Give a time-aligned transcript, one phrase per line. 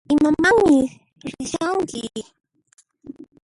[0.13, 0.79] Imamanmi
[1.37, 2.01] rishanki?